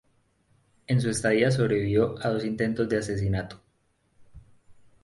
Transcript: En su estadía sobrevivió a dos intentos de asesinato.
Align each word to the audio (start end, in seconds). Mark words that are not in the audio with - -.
En 0.87 0.99
su 0.99 1.11
estadía 1.11 1.51
sobrevivió 1.51 2.15
a 2.25 2.29
dos 2.29 2.43
intentos 2.43 2.89
de 2.89 2.97
asesinato. 2.97 3.61